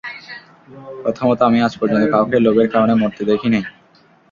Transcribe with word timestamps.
প্রথমত, 1.03 1.39
আমি 1.47 1.59
আজ 1.61 1.73
পর্যন্ত 1.79 2.05
কাউকে, 2.13 2.37
লোভের 2.45 2.67
কারণে 2.73 2.93
মরতে, 3.01 3.23
দেখি 3.31 3.47
নাই। 3.53 3.63